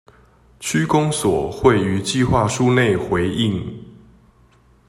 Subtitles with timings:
[0.59, 3.83] 區公所會於計畫書內回應